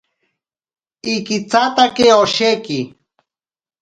[1.13, 2.79] Ikitsatake osheki.